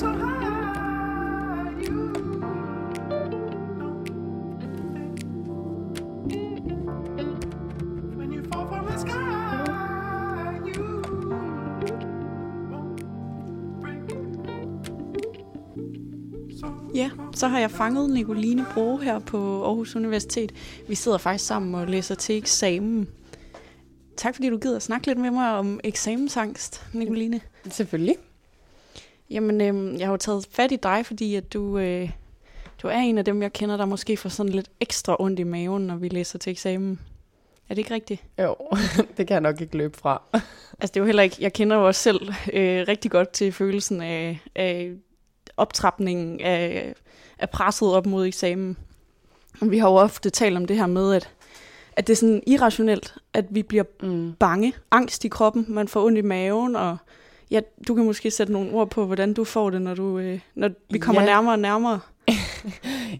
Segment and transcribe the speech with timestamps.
[0.00, 0.06] Ja,
[17.34, 20.52] så har jeg fanget Nicoline Bro her på Aarhus Universitet.
[20.88, 23.08] Vi sidder faktisk sammen og læser til eksamen.
[24.16, 27.40] Tak fordi du gider at snakke lidt med mig om eksamensangst, Nicoline.
[27.70, 28.16] Selvfølgelig.
[29.30, 32.10] Jamen, øhm, jeg har jo taget fat i dig, fordi at du, øh,
[32.82, 35.42] du er en af dem, jeg kender, der måske får sådan lidt ekstra ondt i
[35.42, 37.00] maven, når vi læser til eksamen.
[37.68, 38.22] Er det ikke rigtigt?
[38.38, 38.56] Jo,
[39.16, 40.22] det kan jeg nok ikke løbe fra.
[40.32, 41.36] Altså, det er jo heller ikke...
[41.40, 44.92] Jeg kender jo også selv øh, rigtig godt til følelsen af, af
[45.56, 46.94] optrapningen af,
[47.38, 48.76] af presset op mod eksamen.
[49.62, 51.30] Vi har jo ofte talt om det her med, at,
[51.92, 54.32] at det er sådan irrationelt, at vi bliver Mm.
[54.38, 56.96] bange, angst i kroppen, man får ondt i maven, og
[57.50, 60.40] ja, du kan måske sætte nogle ord på, hvordan du får det, når, du, øh,
[60.54, 61.26] når vi kommer Ja.
[61.26, 62.00] nærmere og nærmere.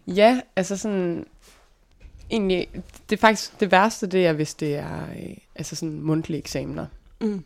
[0.07, 1.27] Ja, altså sådan...
[2.31, 2.69] Egentlig,
[3.11, 6.87] det er faktisk det værste, det er, hvis det er øh, altså sådan mundtlige eksamener.
[7.21, 7.45] Mm.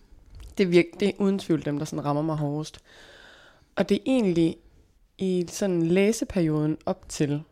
[0.59, 2.79] Det er, virk, det er uden tvivl dem, der sådan rammer mig hårdest.
[3.77, 4.57] Og det er egentlig
[5.19, 7.43] i sådan læseperioden op til,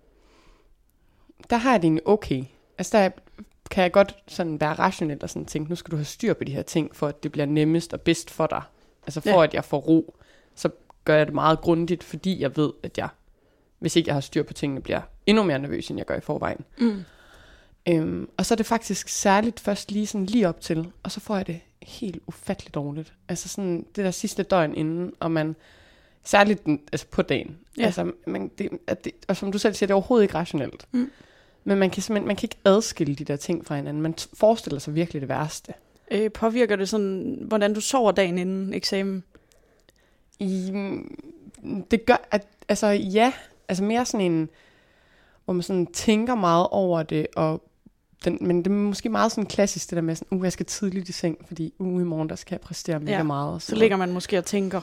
[1.51, 2.45] der har jeg det egentlig okay.
[2.79, 3.11] Altså der
[3.71, 6.45] kan jeg godt sådan være rationelt og sådan tænke, nu skal du have styr på
[6.45, 8.63] de her ting, for at det bliver nemmest og bedst for dig.
[9.07, 9.43] Altså for Ja.
[9.43, 10.17] at jeg får ro,
[10.55, 10.69] så
[11.05, 13.09] gør jeg det meget grundigt, fordi jeg ved, at jeg,
[13.79, 16.21] hvis ikke jeg har styr på tingene, bliver endnu mere nervøs, end jeg gør i
[16.21, 16.65] forvejen.
[16.79, 17.05] Mm.
[17.89, 21.21] Øhm, og så er det faktisk særligt først lige sådan lige op til, og så
[21.21, 23.13] får jeg det helt ufatteligt dårligt.
[23.29, 25.57] Altså sådan det der sidste døgn inden, og man,
[26.25, 27.59] særligt den, altså på dagen.
[27.79, 27.85] Ja.
[27.85, 30.87] Altså, man, det, at det, og som du selv siger, det er overhovedet ikke rationelt.
[30.93, 31.11] Mm.
[31.65, 34.03] Men man kan simpelthen man kan ikke adskille de der ting fra hinanden.
[34.03, 35.73] Man forestiller sig virkelig det værste.
[36.13, 39.25] Øh, påvirker det sådan, hvordan du sover dagen inden eksamen?
[40.39, 41.17] I, mm,
[41.91, 43.33] det gør, at, altså ja,
[43.69, 44.49] altså mere sådan en,
[45.45, 47.63] hvor man sådan tænker meget over det, og
[48.25, 50.67] den, men det er måske meget sådan klassisk, det der med sådan, uh, jeg skal
[50.67, 53.63] tidligt i seng, fordi uh, i morgen, der skal jeg præstere mega Ja, meget.
[53.63, 54.81] Så ligger man måske og tænker,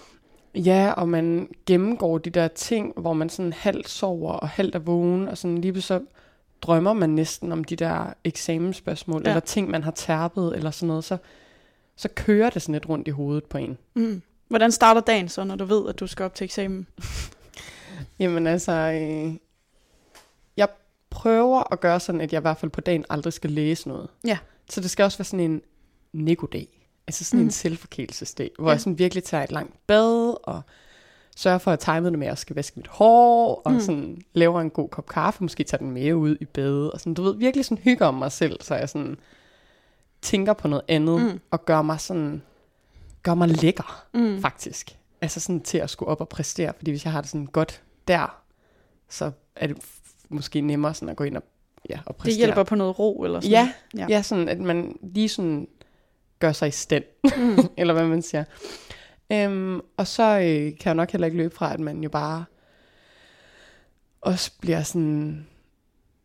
[0.55, 4.79] Ja, og man gennemgår de der ting, hvor man sådan halvt sover og halvt er
[4.79, 5.99] vågen, og sådan lige så
[6.61, 9.29] drømmer man næsten om de der eksamensspørgsmål, Ja.
[9.29, 11.17] eller ting, man har tærpet, eller sådan noget, så,
[11.95, 13.77] så kører det sådan lidt rundt i hovedet på en.
[13.95, 14.21] mm.
[14.47, 16.87] hvordan starter dagen så, når du ved, at du skal op til eksamen?
[18.19, 19.33] Jamen altså, øh,
[20.57, 20.67] jeg
[21.09, 24.09] prøver at gøre sådan, at jeg i hvert fald på dagen aldrig skal læse noget.
[24.25, 24.37] Ja.
[24.69, 25.61] Så det skal også være sådan en
[26.13, 26.67] negodag.
[27.07, 27.41] Altså sådan mm.
[27.41, 27.47] Mhm.
[27.47, 28.71] en selvforkælelsesdag, hvor ja.
[28.71, 30.61] jeg sådan virkelig tager et langt bad, og
[31.39, 33.79] sørger for at time det med, at jeg skal vaske mit hår, og Mm.
[33.79, 37.13] sådan laver en god kop kaffe, måske tager den med ud i bad, og sådan,
[37.13, 39.17] du ved, virkelig sådan hygger om mig selv, så jeg sådan
[40.21, 41.39] tænker på noget andet, Mm.
[41.51, 42.41] og gør mig sådan,
[43.23, 44.41] gør mig lækker Mm.
[44.41, 44.97] faktisk.
[45.21, 47.81] Altså sådan til at skulle op og præstere, fordi hvis jeg har det sådan godt
[48.07, 48.41] der,
[49.09, 49.77] så er det
[50.29, 51.43] måske nemmere sådan at gå ind og,
[51.89, 52.31] ja, og præstere.
[52.33, 53.99] Det hjælper på noget ro eller sådan Ja, Ja.
[54.01, 54.05] ja.
[54.09, 55.67] ja, sådan at man lige sådan
[56.39, 57.03] gør sig i stand,
[57.37, 57.57] Mm.
[57.77, 58.43] eller hvad man siger.
[59.31, 62.45] Øhm, og så øh, kan jeg nok heller ikke løbe fra, at man jo bare
[64.21, 65.47] også bliver sådan,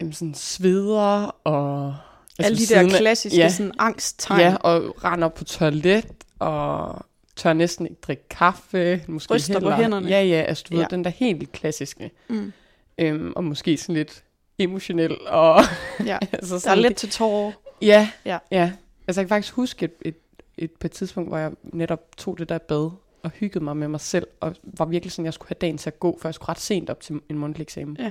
[0.00, 1.96] jamen sådan sveder og...
[2.38, 4.40] Alle de der siden af- klassiske ja, sådan angsttegn.
[4.40, 6.06] Ja, og render på toilet,
[6.38, 7.04] og
[7.36, 9.04] tør næsten ikke drikke kaffe.
[9.08, 9.76] Måske Ryster på heller.
[9.76, 10.08] hænderne.
[10.08, 10.80] Ja, ja, altså du ja.
[10.80, 12.10] Ved, den der helt klassiske.
[12.28, 12.52] Mm.
[12.98, 14.24] Øhm, og måske sådan lidt
[14.58, 15.16] emotionel.
[15.28, 15.60] Og,
[16.06, 16.18] ja.
[16.32, 17.52] altså Der er sådan lidt til tårer.
[17.82, 18.38] Ja, Ja.
[18.50, 18.72] ja.
[19.08, 20.16] Altså jeg kan faktisk huske et, et,
[20.58, 22.90] et, på et tidspunkt, hvor jeg netop tog det der bad
[23.22, 25.90] og hyggede mig med mig selv, og var virkelig sådan, jeg skulle have dagen til
[25.90, 27.96] at gå, for jeg skulle ret sent op til en mundtlig eksamen.
[28.00, 28.10] Ja.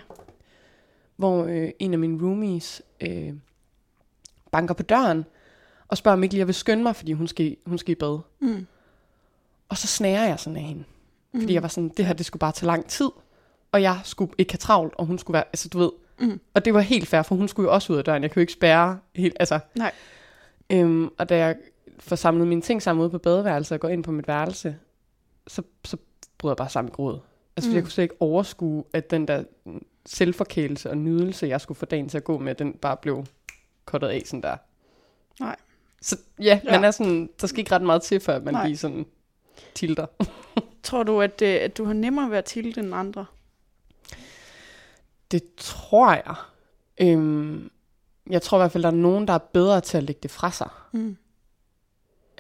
[1.16, 3.34] Hvor øh, en af mine roomies øh,
[4.52, 5.26] banker på døren,
[5.88, 7.96] og spørger, om ikke lige jeg vil skynde mig, fordi hun skal, hun skal i
[7.96, 8.20] bad.
[8.40, 8.68] Mm.
[9.70, 10.84] Og så snærer jeg sådan af hende.
[11.32, 11.40] Mm.
[11.42, 13.10] Fordi jeg var sådan, det her, det skulle bare tage lang tid.
[13.72, 15.92] Og jeg skulle ikke have travlt, og hun skulle være, altså du ved.
[16.20, 16.40] Mm.
[16.54, 18.24] Og det var helt fair, for hun skulle jo også ud af døren.
[18.24, 19.60] Jeg kunne jo ikke spærre helt, altså.
[19.76, 19.92] Nej.
[20.70, 21.56] Øhm, og da jeg
[22.04, 24.76] får samlet mine ting sammen ude på badeværelset og går ind på mit værelse,
[25.48, 25.98] så, så
[26.38, 27.20] bryder jeg bare sammen i gråd.
[27.58, 27.76] Altså, mm.
[27.76, 29.44] Jeg kunne slet ikke overskue, at den der
[30.06, 33.26] selvforkælelse og nydelse, jeg skulle få dagen til at gå med, den bare blev
[33.86, 34.58] kottet af sådan der.
[35.40, 35.56] Nej.
[36.02, 36.72] Så ja, Ja.
[36.72, 38.66] man er sådan, der skal ikke ret meget til, før man Nej.
[38.68, 39.06] lige sådan
[39.76, 40.06] tilter.
[40.84, 43.26] Tror du, at, øh, at du har nemmere ved at tilte end andre?
[45.32, 46.36] Det tror jeg.
[47.02, 47.70] Øhm,
[48.30, 50.32] jeg tror i hvert fald, der er nogen, der er bedre til at lægge det
[50.32, 50.70] fra sig.
[50.92, 51.18] Mm.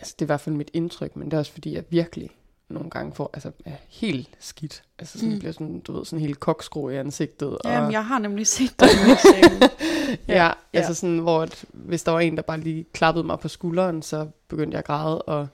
[0.03, 2.29] Altså, det er i hvert fald mit indtryk, men det er også fordi, jeg virkelig
[2.69, 4.83] nogle gange får, altså, er helt skidt.
[4.99, 5.39] Altså, sådan Mm.
[5.39, 7.57] bliver sådan, du ved, sådan helt kokskro i ansigtet.
[7.65, 9.61] Jamen, og, jeg har nemlig set eksamen.
[10.27, 13.39] ja, ja, altså sådan, hvor at, hvis der var en, der bare lige klappede mig
[13.39, 15.47] på skulderen, så begyndte jeg at græde, og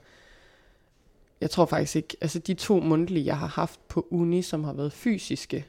[1.40, 4.72] jeg tror faktisk ikke, altså de to mundtlige, jeg har haft på uni, som har
[4.72, 5.66] været fysiske,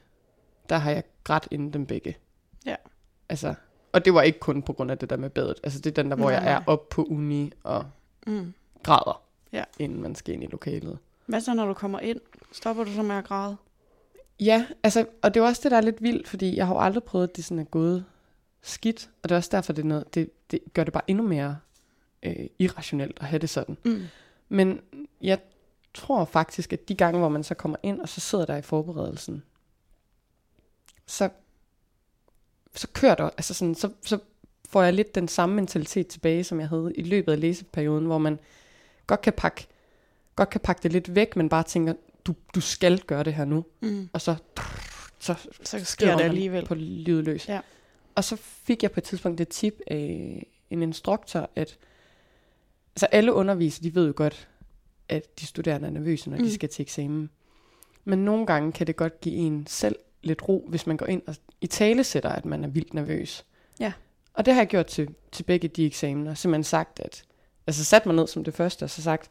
[0.69, 2.18] der har jeg grædt inden dem begge.
[2.66, 2.75] Ja.
[3.30, 3.54] Altså,
[3.92, 5.56] og det var ikke kun på grund af det der med badet.
[5.63, 7.86] Altså det er den der, hvor Nej, jeg er oppe på uni og
[8.27, 8.54] Mm.
[8.83, 9.22] Græder,
[9.54, 9.63] Ja.
[9.80, 10.98] inden man skal ind i lokalet.
[11.25, 12.19] Hvad så, når du kommer ind?
[12.51, 13.57] Stopper du så med at græde?
[14.39, 16.80] Ja, altså, og det er også det, der er lidt vildt, fordi jeg har jo
[16.80, 18.06] aldrig prøvet, at det sådan er gået
[18.62, 21.28] skidt, og det er også derfor, det, er noget, det, det gør det bare endnu
[21.28, 21.57] mere
[22.24, 23.78] øh, irrationelt at have det sådan.
[23.86, 24.04] Mm.
[24.50, 24.81] Men
[25.22, 25.39] jeg
[25.94, 28.62] tror faktisk, at de gange, hvor man så kommer ind, og så sidder der i
[28.62, 29.44] forberedelsen,
[31.06, 31.30] så,
[32.75, 34.19] så kører der, altså sådan, så, så
[34.69, 38.18] får jeg lidt den samme mentalitet tilbage, som jeg havde i løbet af læseperioden, hvor
[38.18, 38.39] man
[39.07, 39.68] godt kan pakke,
[40.36, 41.94] godt kan pakke det lidt væk, men bare tænker,
[42.25, 43.65] du, du skal gøre det her nu.
[43.81, 44.09] Mm.
[44.13, 44.36] Og så,
[45.19, 46.65] så Så sker det alligevel.
[46.65, 47.50] på lydløs.
[47.50, 47.59] Ja.
[48.15, 51.77] Og så fik jeg på et tidspunkt et tip af en instruktor, at
[52.95, 54.48] altså alle undervisere, de ved jo godt,
[55.09, 56.38] at de studerende er nervøse, når.
[56.38, 56.44] Mm.
[56.44, 57.30] de skal til eksamen.
[58.06, 61.21] Men nogle gange kan det godt give en selv lidt ro, hvis man går ind
[61.27, 63.45] og i tale sætter, at man er vildt nervøs.
[63.80, 63.94] Ja.
[64.33, 66.33] Og det har jeg gjort til, til begge de eksamener.
[66.33, 67.24] Simpelthen sagt, at...
[67.72, 69.30] Altså sat mig ned som det første, og så sagt,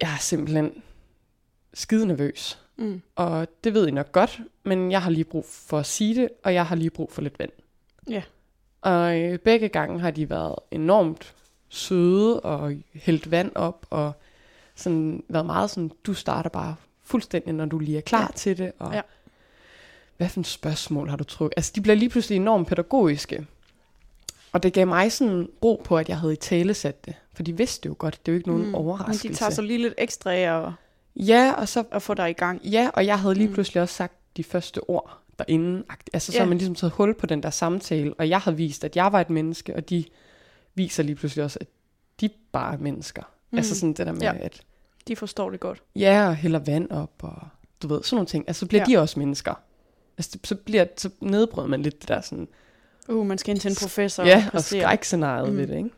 [0.00, 0.82] jeg er simpelthen
[1.74, 2.58] skide nervøs.
[2.76, 3.02] Mm.
[3.16, 6.28] Og det ved I nok godt, men jeg har lige brug for at sige det,
[6.44, 7.50] og jeg har lige brug for lidt vand.
[8.10, 8.22] Ja.
[8.80, 11.34] Og øh, begge gange har de været enormt
[11.68, 14.12] søde og hældt vand op, og
[14.74, 18.36] sådan været meget sådan, du starter bare fuldstændig, når du lige er klar ja.
[18.36, 18.72] til det.
[18.78, 19.00] Og Ja.
[20.16, 21.54] hvad for et spørgsmål har du trukket?
[21.56, 23.46] Altså, de bliver lige pludselig enormt pædagogiske.
[24.52, 27.14] Og det gav mig sådan ro på, at jeg havde i tale sat det.
[27.34, 28.68] For de vidste jo godt, det er jo ikke nogen mm.
[28.68, 29.28] Men overraskelse.
[29.28, 30.72] de tager så lige lidt ekstra af at,
[31.16, 32.60] Ja, og så at få dig i gang.
[32.64, 33.54] Ja, og jeg havde lige Mm.
[33.54, 35.82] pludselig også sagt de første ord derinde.
[36.12, 38.84] Altså, så har man ligesom taget hul på den der samtale, og jeg har vist,
[38.84, 40.04] at jeg var et menneske, og de
[40.74, 41.66] viser lige pludselig også, at
[42.20, 43.22] de bare er mennesker.
[43.50, 43.58] Mm.
[43.58, 44.32] Altså sådan det der med, Ja.
[44.40, 44.60] at
[45.08, 45.82] De forstår det godt.
[45.96, 47.36] ja, og hælder vand op, og
[47.82, 48.44] du ved, sådan nogle ting.
[48.46, 48.92] Altså, så bliver Ja.
[48.92, 49.54] de også mennesker.
[50.18, 52.48] Altså, så, bliver, så nedbryder man lidt det der sådan,
[53.08, 54.82] Uh, man skal ind til en professor ja, og præstere.
[54.82, 55.58] skrækscenariet Mm.
[55.58, 55.90] ved det, ikke?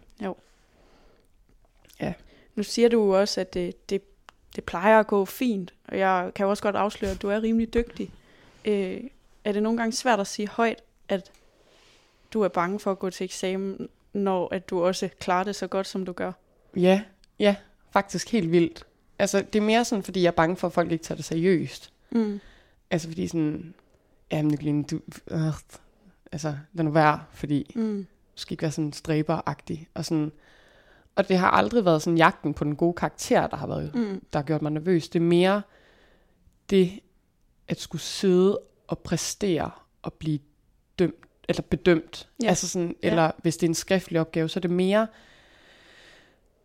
[2.54, 4.02] Nu siger du jo også, at det, det,
[4.56, 7.42] det plejer at gå fint, og jeg kan jo også godt afsløre, at du er
[7.42, 8.10] rimelig dygtig.
[8.64, 9.00] Øh,
[9.44, 11.30] er det nogle gange svært at sige højt, at
[12.32, 15.66] du er bange for at gå til eksamen, når at du også klarer det så
[15.66, 16.32] godt, som du gør?
[16.76, 17.02] Ja,
[17.38, 17.56] ja,
[17.90, 18.86] faktisk helt vildt.
[19.18, 21.24] Altså, det er mere sådan, fordi jeg er bange for, at folk ikke tager det
[21.24, 21.92] seriøst.
[22.10, 22.40] Mm.
[22.90, 23.74] Altså fordi sådan,
[24.32, 25.40] jamen Nicoline, du, øh,
[26.32, 28.06] altså lad nu være, fordi Mm.
[28.36, 29.88] du skal ikke være sådan stræberagtig.
[29.94, 30.32] Og, sådan,
[31.16, 34.22] og det har aldrig været sådan jagten på den gode karakter, der har, været, Mm.
[34.32, 35.08] der har gjort mig nervøs.
[35.08, 35.62] Det er mere
[36.70, 37.00] det
[37.68, 39.70] at skulle sidde og præstere
[40.02, 40.38] og blive
[40.98, 41.14] dømt,
[41.48, 42.28] eller bedømt.
[42.42, 42.48] Ja.
[42.48, 43.10] Altså sådan, Ja.
[43.10, 45.06] eller hvis det er en skriftlig opgave, så er det mere,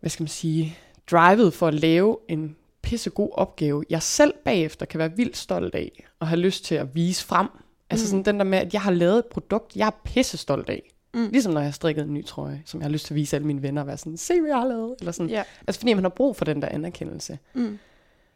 [0.00, 0.78] hvad skal man sige,
[1.10, 6.06] drivet for at lave en pissegod opgave, jeg selv bagefter kan være vildt stolt af,
[6.20, 7.48] og have lyst til at vise frem.
[7.90, 8.08] Altså Mm.
[8.10, 10.92] sådan den der med, at jeg har lavet et produkt, jeg er pisse stolt af.
[11.14, 11.28] Mm.
[11.32, 13.36] Ligesom når jeg har strikket en ny trøje, som jeg har lyst til at vise
[13.36, 14.96] alle mine venner, og være sådan, se hvad jeg har lavet.
[14.98, 15.30] Eller sådan.
[15.30, 15.42] Ja.
[15.66, 17.38] Altså fordi man har brug for den der anerkendelse.
[17.54, 17.78] Mm.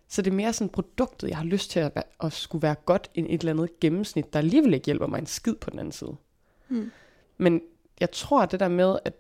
[0.08, 2.74] Så det er mere sådan produktet, jeg har lyst til at, være, at skulle være
[2.74, 5.78] godt end et eller andet gennemsnit, der alligevel ikke hjælper mig en skid på den
[5.78, 6.16] anden side.
[6.68, 6.90] Mm.
[7.38, 7.60] Men
[8.00, 9.12] jeg tror, at det der med, at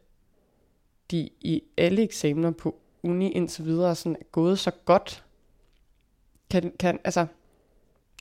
[1.10, 5.24] de i alle eksamener på uni indtil videre sådan er gået så godt,
[6.50, 7.26] kan, kan, altså,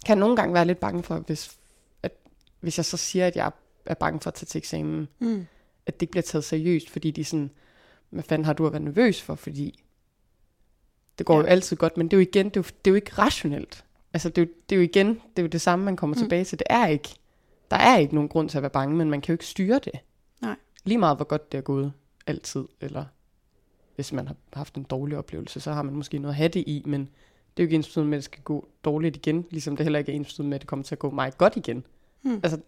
[0.06, 1.58] kan nogle gange være lidt bange for, hvis,
[2.60, 3.52] hvis jeg så siger, at jeg
[3.86, 5.46] er bange for at tage til eksamen, Mm.
[5.86, 7.50] at det ikke bliver taget seriøst, fordi de er sådan,
[8.10, 9.84] hvad fanden har du at være nervøs for, fordi
[11.18, 11.40] det går Ja.
[11.40, 13.12] jo altid godt, men det er jo igen, det er jo, det er jo ikke
[13.18, 13.86] rationelt.
[14.14, 16.16] Altså det er, jo, det er jo igen, det er jo det samme, man kommer
[16.16, 16.20] Mm.
[16.20, 16.24] mm.
[16.24, 16.60] tilbage til.
[16.60, 17.10] Det er ikke,
[17.72, 19.80] der er ikke nogen grund til at være bange, men man kan jo ikke styre
[19.80, 19.94] det.
[20.42, 20.56] Nej.
[20.84, 21.94] Lige meget, hvor godt det er gået
[22.28, 23.06] altid, eller
[23.96, 26.64] hvis man har haft en dårlig oplevelse, så har man måske noget at have det
[26.68, 27.02] i, men
[27.58, 30.00] det er jo ikke ens med, at det skal gå dårligt igen, ligesom det heller
[30.00, 31.86] ikke er ens med, at det kommer til at gå meget godt igen.
[32.24, 32.40] Mm.
[32.44, 32.60] Altså,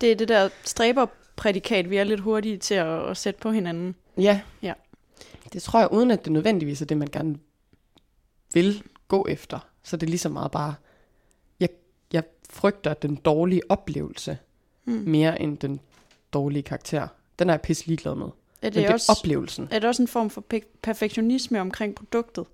[0.00, 3.94] Det er det der stræberprædikat, vi er lidt hurtige til at, at sætte på hinanden.
[4.18, 4.40] Ja.
[4.62, 4.72] Ja.
[5.52, 7.38] Det tror jeg, uden at det nødvendigvis er det, man gerne
[8.54, 9.58] vil gå efter.
[9.82, 10.74] Så det er lige så meget bare,
[11.60, 11.68] jeg,
[12.12, 14.38] jeg frygter den dårlige oplevelse,
[14.84, 14.92] Mm.
[15.06, 15.80] mere end den
[16.32, 17.08] dårlige karakter.
[17.38, 18.26] Den er jeg pisse ligeglad med.
[18.26, 18.30] Er
[18.62, 19.68] Men det, det er også, oplevelsen.
[19.70, 22.44] er det også en form for pe- perfektionisme omkring produktet?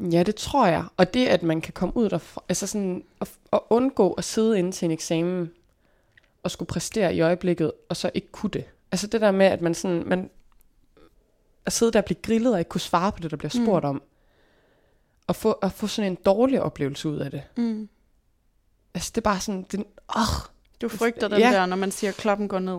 [0.00, 0.84] Ja, det tror jeg.
[0.96, 4.58] Og det, at man kan komme ud derfra, altså sådan, at, at undgå at sidde
[4.58, 5.50] inde til en eksamen,
[6.48, 8.64] og skulle præstere i øjeblikket, og så ikke kunne det.
[8.92, 10.30] Altså det der med, at man sådan, man,
[11.66, 13.84] at sidde der og blive grillet, og ikke kunne svare på det, der bliver spurgt
[13.84, 13.88] mm.
[13.90, 14.02] om,
[15.26, 17.42] og få, at få sådan en dårlig oplevelse ud af det.
[17.56, 17.88] Mm.
[18.94, 19.84] Altså det er bare sådan, den,
[20.16, 20.22] åh,
[20.80, 21.50] Du frygter den Ja.
[21.52, 22.78] der, når man siger, at kloppen går ned.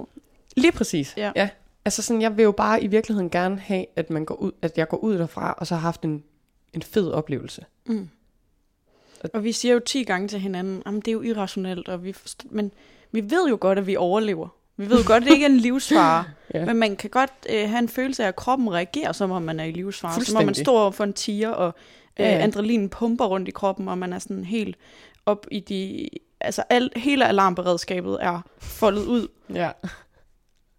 [0.57, 1.13] lige præcis.
[1.17, 1.31] Ja.
[1.35, 1.49] ja.
[1.85, 4.77] Altså sådan, jeg vil jo bare i virkeligheden gerne have, at man går ud, at
[4.77, 6.23] jeg går ud derfra, og så har haft en
[6.73, 7.65] en fed oplevelse.
[7.85, 8.09] Mm.
[9.33, 12.11] Og vi siger jo 10 gange til hinanden, at det er jo irrationelt, og vi
[12.13, 12.71] forst- men
[13.11, 14.47] vi ved jo godt, at vi overlever.
[14.77, 16.65] Vi ved jo godt, at det ikke er en livsfare, Ja.
[16.65, 19.59] men man kan godt øh, have en følelse af, at kroppen reagerer, som om man
[19.59, 20.21] er i livsfare.
[20.21, 21.73] Som om man står over for en tiger, og
[22.19, 24.77] øh, Ja, pumper rundt i kroppen, og man er sådan helt
[25.25, 26.09] op i de...
[26.41, 29.27] Altså al, hele alarmberedskabet er foldet ud.
[29.53, 29.71] Ja.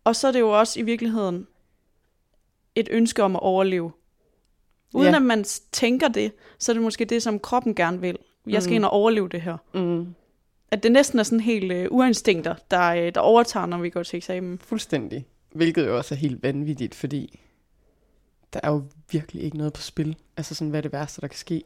[0.05, 1.47] Og så er det jo også i virkeligheden
[2.75, 3.93] et ønske om at overleve.
[4.95, 5.17] Uden Ja.
[5.17, 8.19] at man tænker det, så er det måske det, som kroppen gerne vil.
[8.47, 8.77] Jeg skal Mhm.
[8.77, 9.57] ind og overleve det her.
[9.75, 10.15] Mm,
[10.71, 14.03] At det næsten er sådan helt øh, uinstinkter, der, øh, der overtager, når vi går
[14.03, 14.59] til eksamen.
[14.59, 15.27] fuldstændig.
[15.53, 17.41] Hvilket jo også er helt vanvittigt, fordi
[18.53, 20.17] der er jo virkelig ikke noget på spil.
[20.37, 21.63] Altså sådan, hvad er det værste, der kan ske?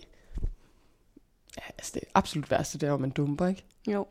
[1.57, 3.65] Ja, altså det absolut værste, det er jo, at man dumper, ikke?
[3.87, 4.07] Jo.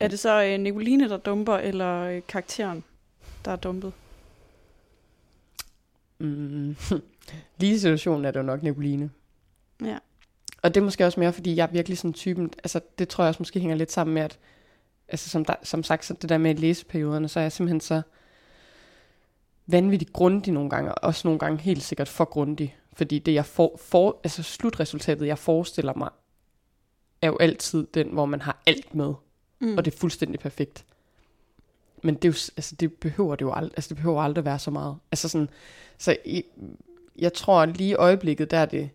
[0.00, 2.84] Er det så øh, Nicoline, der dumper, eller øh, karakteren,
[3.44, 3.92] der er dumpet?
[6.18, 6.76] Mm.
[7.58, 9.10] Lige i situationen er det jo nok Nicoline.
[9.84, 9.98] Ja.
[10.66, 13.24] Og det er måske også mere, fordi jeg er virkelig sådan typen, altså det tror
[13.24, 14.38] jeg også måske hænger lidt sammen med, at
[15.08, 18.02] altså som, der, som sagt, så det der med læseperioderne, så er jeg simpelthen så
[19.66, 22.76] vanvittigt grundig nogle gange, og også nogle gange helt sikkert for grundig.
[22.92, 26.08] Fordi det jeg for, for, altså slutresultatet, jeg forestiller mig,
[27.22, 29.14] er jo altid den, hvor man har alt med,
[29.58, 29.78] Mm.
[29.78, 30.84] og det er fuldstændig perfekt.
[32.02, 34.58] Men det, er jo, altså, det behøver det jo aldrig, altså det behøver aldrig være
[34.58, 34.96] så meget.
[35.12, 35.48] Altså sådan,
[35.98, 36.44] så i,
[37.18, 38.90] jeg tror lige i øjeblikket, der er det,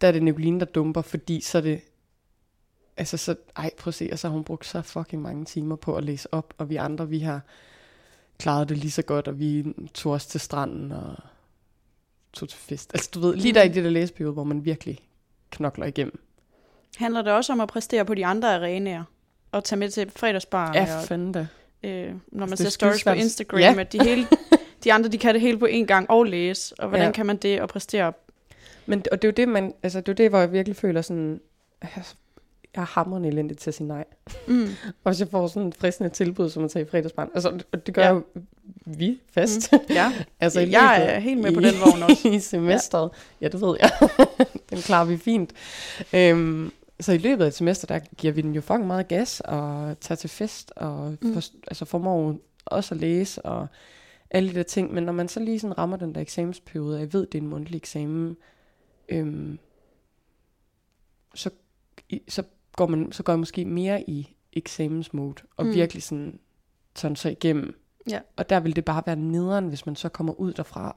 [0.00, 1.80] der er det Nicoline, der dumper, fordi så er det,
[2.96, 5.76] altså så, ej prøv at se, og så har hun brugt så fucking mange timer
[5.76, 7.40] på at læse op, og vi andre, vi har
[8.38, 11.14] klaret det lige så godt, og vi tog os til stranden, og
[12.32, 12.90] tog til fest.
[12.94, 14.98] Altså du ved, lige der i det der læseperiode, hvor man virkelig
[15.50, 16.20] knokler igennem.
[16.96, 19.04] Handler det også om at præstere på de andre arenaer?
[19.52, 20.72] Og tage med til fredagsbar?
[20.74, 21.46] Ja, for fanden da.
[21.82, 23.10] øh, når man det ser er stories på.
[23.10, 23.74] Instagram, Ja.
[23.80, 24.26] at de, hele,
[24.84, 26.74] de andre, de kan det hele på en gang og læse.
[26.80, 27.12] Og hvordan ja.
[27.12, 28.12] kan man det og præstere?
[28.86, 31.02] Men og det er jo det, man, altså det er det, hvor jeg virkelig føler
[31.02, 31.40] sådan,
[31.82, 32.14] altså,
[32.74, 34.04] jeg er hammerende elendig til at sige nej.
[34.48, 34.62] Mm.
[35.04, 37.86] Og hvis jeg får sådan et fristende tilbud, som at tage i fredagsbarn, altså og
[37.86, 38.10] det gør Ja.
[38.12, 38.22] jo
[38.86, 39.72] vi fast.
[39.90, 42.28] Ja, altså jeg løbet- er helt med på i- den vogn også.
[42.28, 43.10] I semesteret.
[43.40, 43.46] Ja.
[43.46, 43.90] ja, det ved jeg.
[44.70, 45.52] den klarer vi fint.
[46.12, 49.40] Øhm, så i løbet af et semester, der giver vi den jo fucking meget gas,
[49.44, 51.28] og tager til fest, og Mm.
[51.28, 51.34] mm.
[51.34, 53.66] for, altså formår også at læse, og
[54.30, 54.94] alle de der ting.
[54.94, 57.42] Men når man så lige sådan rammer den der eksamensperiode, og jeg ved, det er
[57.42, 58.36] en mundtlig eksamen,
[59.08, 59.58] øhm,
[61.34, 61.50] så,
[62.08, 62.42] i, så,
[62.76, 65.72] går man, så går jeg måske mere i eksamensmode, og Mm.
[65.74, 66.40] virkelig sådan,
[66.96, 67.80] sådan så igennem.
[68.10, 68.20] Ja.
[68.36, 70.96] Og der vil det bare være nederen, hvis man så kommer ud derfra.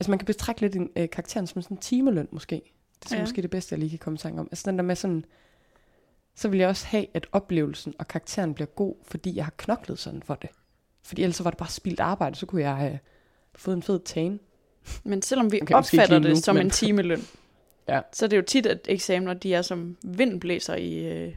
[0.00, 2.54] Altså man kan betragte lidt en, øh, karakteren som sådan en timeløn måske.
[2.98, 3.18] Det er så Ja.
[3.18, 3.22] ja.
[3.22, 4.48] måske det bedste, jeg lige kan komme i tanke om.
[4.50, 5.24] Altså den der med sådan,
[6.34, 9.98] så vil jeg også have, at oplevelsen og karakteren bliver god, fordi jeg har knoklet
[9.98, 10.50] sådan for det.
[11.02, 12.98] Fordi ellers så var det bare spildt arbejde, så kunne jeg have
[13.54, 14.40] fået en fed tan.
[15.04, 17.22] Men selvom vi Okay, opfatter det nu, som men- en timeløn,
[17.88, 18.00] Ja.
[18.12, 21.34] så er det jo tit, at eksamener de er som vindblæser i, øh,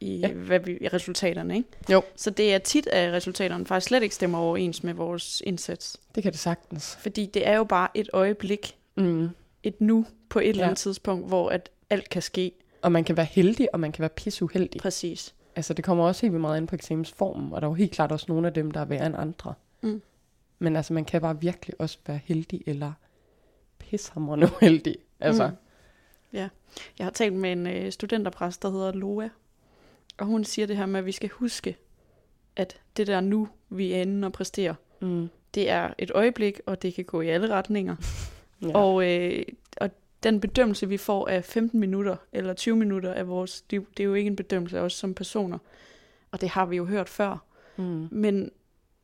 [0.00, 0.28] i, Ja.
[0.32, 1.56] hvad vi, i resultaterne.
[1.56, 1.68] Ikke?
[1.92, 2.02] Jo.
[2.16, 5.96] Så det er tit, at resultaterne faktisk slet ikke stemmer overens med vores indsats.
[6.14, 6.96] Det kan det sagtens.
[7.00, 9.28] Fordi det er jo bare et øjeblik, Mm.
[9.62, 10.66] et nu på et eller Ja.
[10.66, 12.52] andet tidspunkt, hvor at alt kan ske.
[12.82, 14.80] Og man kan være heldig, og man kan være pisseuheldig.
[14.80, 15.34] Præcis.
[15.56, 18.12] Altså det kommer også helt meget ind på eksamensformen, og der er jo helt klart
[18.12, 19.54] også nogle af dem, der er værre end andre.
[19.82, 20.02] Mm.
[20.62, 22.92] Men altså man kan bare virkelig også være heldig, eller
[23.78, 24.96] pishamrende uheldig.
[25.20, 25.56] Altså, Mm.
[26.32, 26.48] Ja.
[26.98, 29.28] Jeg har talt med en øh, studenterpræst, der hedder Loa,
[30.18, 31.76] og hun siger det her med, at vi skal huske,
[32.56, 35.28] at det der nu, vi er inde og præsterer, mm.
[35.54, 37.96] det er et øjeblik, og det kan gå i alle retninger.
[38.62, 38.76] ja.
[38.78, 39.42] Og, øh,
[39.76, 39.90] og
[40.22, 44.04] den bedømmelse, vi får af 15 minutter eller 20 minutter af vores liv, det er
[44.04, 45.58] jo ikke en bedømmelse af os som personer.
[46.30, 47.44] Og det har vi jo hørt før.
[47.76, 48.08] mm.
[48.10, 48.50] Men,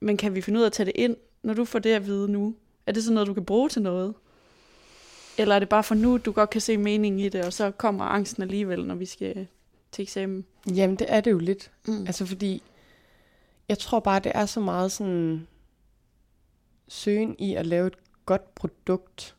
[0.00, 2.06] men kan vi finde ud af at tage det ind, når du får det at
[2.06, 2.54] vide nu?
[2.86, 4.14] Er det sådan noget, du kan bruge til noget?
[5.38, 7.70] Eller er det bare for nu, du godt kan se meningen i det, og så
[7.70, 9.46] kommer angsten alligevel, når vi skal
[9.92, 10.44] til eksamen?
[10.74, 11.70] Jamen det er det jo lidt.
[11.86, 12.06] Mm.
[12.06, 12.62] Altså fordi,
[13.68, 15.46] jeg tror bare, det er så meget sådan
[16.88, 19.36] søgen i at lave et godt produkt,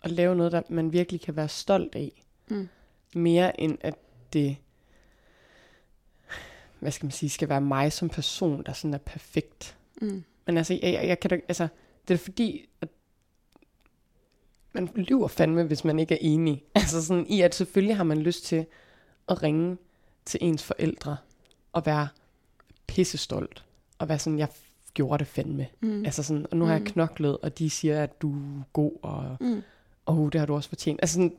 [0.00, 2.24] og lave noget, der man virkelig kan være stolt af.
[2.48, 2.68] Mm.
[3.14, 3.94] Mere end at
[4.32, 4.56] det,
[6.78, 9.76] hvad skal man sige, skal være mig som person, der sådan er perfekt.
[10.00, 10.24] Mm.
[10.46, 11.68] Men altså, jeg, jeg, jeg kan da, altså,
[12.08, 12.88] det er fordi, at
[14.72, 16.62] man lyver fandme, hvis man ikke er enig.
[16.74, 18.66] Altså sådan i, at selvfølgelig har man lyst til
[19.28, 19.76] at ringe
[20.24, 21.16] til ens forældre,
[21.72, 22.08] og være
[22.86, 23.64] pissestolt,
[23.98, 24.48] og være sådan, jeg
[24.94, 25.66] gjorde det fandme.
[25.80, 26.04] Mm.
[26.04, 26.86] Altså sådan, og nu har jeg Mm.
[26.86, 29.62] knoklet, og de siger, at du er god, og Mm.
[30.06, 30.98] oh, det har du også fortjent.
[31.02, 31.36] Altså sådan,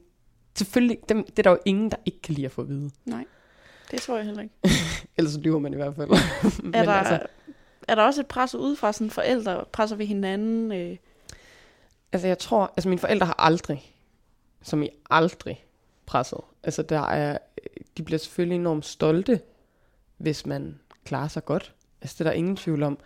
[0.55, 2.91] selvfølgelig, dem, det er der jo ingen, der ikke kan lide at få at vide.
[3.05, 3.25] Nej,
[3.91, 4.55] det tror jeg heller ikke.
[5.17, 6.09] Ellers så lyver man i hvert fald.
[6.63, 7.19] Men Er der, altså,
[7.87, 10.71] er der også et pres udefra, sådan forældre, presser vi hinanden?
[10.71, 10.97] Øh,
[12.11, 13.93] altså, jeg tror, altså mine forældre har aldrig
[14.63, 15.65] som i aldrig
[16.05, 16.39] presset.
[16.63, 17.37] Altså der er,
[17.97, 19.41] de bliver selvfølgelig enormt stolte,
[20.17, 21.73] hvis man klarer sig godt.
[22.01, 22.97] Altså det er der ingen tvivl om.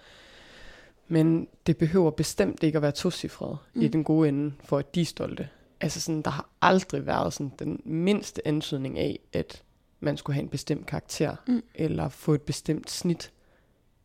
[1.07, 3.81] Men det behøver bestemt ikke at være tocifret mm.
[3.81, 5.49] i den gode ende, for at de er stolte.
[5.81, 9.63] Altså sådan, der har aldrig været sådan den mindste ansøgning af, at
[9.99, 11.63] man skulle have en bestemt karakter, Mm.
[11.75, 13.31] eller få et bestemt snit.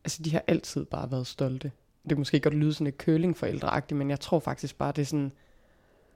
[0.05, 1.71] Altså de har altid bare været stolte.
[2.03, 5.31] Det kan måske godt lyde sådan et curlingforældreagtigt, men jeg tror faktisk bare, det sådan,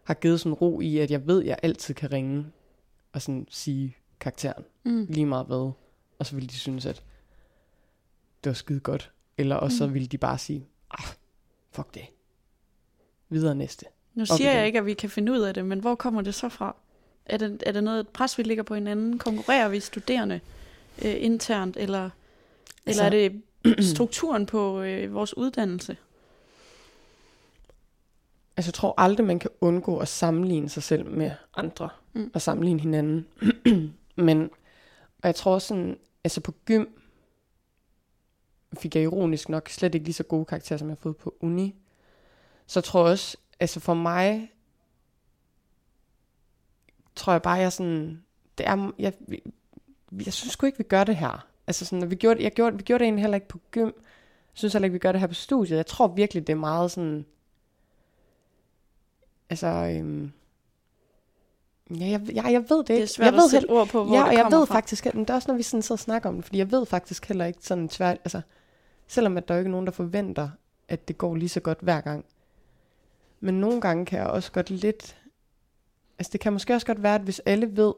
[0.03, 2.45] har givet sådan ro i, at jeg ved, at jeg altid kan ringe
[3.13, 5.05] og sådan sige karakteren, Mm.
[5.09, 5.71] lige meget hvad.
[6.19, 7.03] Og så vil de synes, at
[8.43, 9.11] det var skide godt.
[9.37, 9.93] Eller også så Mm.
[9.93, 11.05] vil de bare sige, ah,
[11.71, 12.05] fuck det.
[13.29, 13.85] Videre næste.
[14.13, 16.35] Nu siger jeg ikke, at vi kan finde ud af det, men hvor kommer det
[16.35, 16.75] så fra?
[17.25, 19.17] Er det, er det noget et pres, vi ligger på hinanden?
[19.19, 20.39] Konkurrerer vi studerende
[21.05, 22.11] øh, internt, eller, Altså-
[22.85, 23.41] eller er det
[23.93, 25.97] strukturen på øh, vores uddannelse?
[28.57, 31.89] Altså jeg tror aldrig, man kan undgå at sammenligne sig selv med andre.
[32.13, 32.31] Mm.
[32.33, 33.27] Og sammenligne hinanden.
[34.15, 34.49] Men,
[35.21, 36.85] og jeg tror sådan, altså på gym,
[38.77, 41.35] fik jeg ironisk nok slet ikke lige så gode karakterer, som jeg har fået på
[41.39, 41.75] uni.
[42.67, 44.51] Så tror jeg også, altså for mig,
[47.15, 48.23] tror jeg bare, jeg sådan,
[48.57, 49.13] det er, jeg,
[50.25, 51.47] jeg synes sgu ikke, vi gør det her.
[51.67, 53.85] Altså sådan, og vi gjorde, jeg gjorde, vi gjorde det egentlig heller ikke på gym.
[53.85, 53.93] Jeg
[54.53, 55.77] synes heller ikke, vi gør det her på studiet.
[55.77, 57.25] Jeg tror virkelig, det er meget sådan,
[59.49, 60.31] altså, øhm,
[61.99, 62.95] ja, jeg, jeg, jeg ved det ikke.
[62.95, 64.57] Det er svært jeg ved at sætte ord på, hvor ja, det og jeg kommer
[64.59, 64.75] ved fra.
[64.75, 66.71] faktisk, men det er også, når vi sådan sidder og snakker om det, fordi jeg
[66.71, 68.41] ved faktisk heller ikke sådan tvært, altså,
[69.07, 70.49] selvom at der jo ikke er nogen, der forventer,
[70.87, 72.25] at det går lige så godt hver gang.
[73.39, 75.17] Men nogle gange kan jeg også godt lidt,
[76.19, 77.93] altså det kan måske også godt være, at hvis alle ved,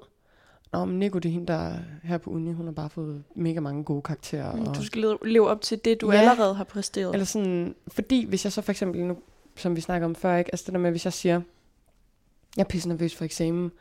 [0.73, 3.23] Nå, men Nico, det er hende, der er her på uni, hun har bare fået
[3.35, 4.55] mega mange gode karakterer.
[4.55, 6.17] Mm, og, Du skal leve- leve op til det, du Ja.
[6.17, 7.13] allerede har præsteret.
[7.13, 9.17] eller sådan, fordi hvis jeg så for eksempel nu,
[9.55, 10.51] som vi snakker om før, ikke?
[10.53, 11.41] altså det der med, hvis jeg siger,
[12.57, 13.71] jeg er pisse nervøs for eksamen,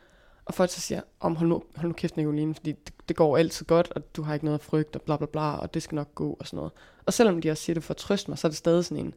[0.45, 3.37] og folk så siger, om hold nu, hold nu kæft, Nicoline, fordi det, det, går
[3.37, 5.83] altid godt, og du har ikke noget at frygte, og bla bla bla, og det
[5.83, 6.71] skal nok gå, og sådan noget.
[7.05, 9.05] Og selvom de også siger det for at trøste mig, så er det stadig sådan
[9.05, 9.13] en,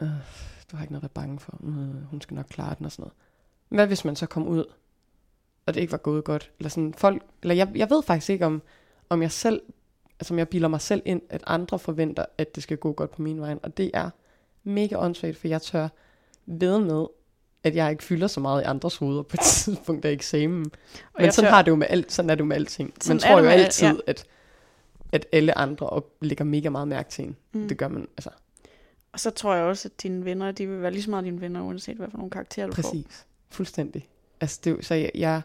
[0.00, 0.08] øh,
[0.72, 2.92] du har ikke noget at være bange for, øh, hun skal nok klare den, og
[2.92, 3.12] sådan noget.
[3.68, 4.64] Hvad hvis man så kom ud,
[5.68, 6.50] og det ikke var gået godt?
[6.58, 8.62] Eller sådan folk, eller jeg, jeg ved faktisk ikke, om,
[9.08, 9.62] om jeg selv,
[10.20, 13.10] altså om jeg bilder mig selv ind, at andre forventer, at det skal gå godt
[13.10, 14.10] på min vej, og det er
[14.64, 15.88] mega åndssvagt, for jeg tør
[16.46, 17.06] ved med,
[17.64, 20.64] at jeg ikke fylder så meget i andres hoveder på et tidspunkt af eksamen.
[20.64, 20.70] Og
[21.16, 22.94] Men jeg sådan, tør- har det jo med alt, sådan er det jo med alting.
[23.00, 23.94] Sådan Man tror jo altid, ja.
[24.06, 24.24] at,
[25.12, 27.36] at alle andre op, lægger mega meget mærke til en.
[27.52, 27.68] Mm.
[27.68, 28.30] Det gør man, altså
[29.12, 31.40] Og så tror jeg også, at dine venner, de vil være lige så meget dine
[31.40, 32.82] venner, uanset hvad for nogle karakterer du får.
[32.82, 33.26] præcis.
[33.50, 34.08] Fuldstændig.
[34.40, 35.42] Altså, det, så jeg, jeg,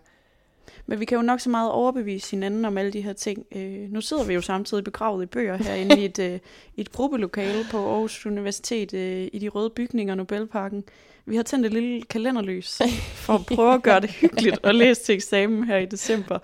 [0.88, 3.46] Men vi kan jo nok så meget overbevise hinanden om alle de her ting.
[3.56, 6.40] Øh, nu sidder vi jo samtidig begravet i bøger herinde i et, øh,
[6.78, 10.84] et gruppelokale på Aarhus Universitet øh, i de røde bygninger Nobelparken.
[11.26, 12.82] Vi har tændt et lille kalenderlys
[13.16, 16.40] for at prøve at gøre det hyggeligt og læse til eksamen her i december.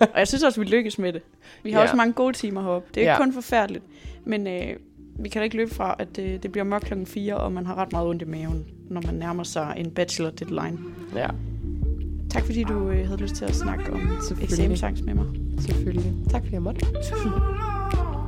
[0.00, 1.22] Og jeg synes også, vi lykkes med det.
[1.62, 1.84] Vi har Ja.
[1.84, 2.88] også mange gode timer heroppe.
[2.94, 3.16] Det er ikke Ja.
[3.18, 3.84] kun forfærdeligt,
[4.24, 4.76] men øh,
[5.18, 7.66] vi kan da ikke løbe fra, at øh, det bliver mørkt klokken 4, og man
[7.66, 10.78] har ret meget ondt i maven, når man nærmer sig en bachelor deadline.
[11.14, 11.28] ja,
[12.32, 14.00] Tak fordi du øh, havde lyst til at snakke om
[14.42, 15.26] eksamensangst med mig.
[15.58, 16.14] selvfølgelig.
[16.30, 16.86] Tak fordi jeg måtte.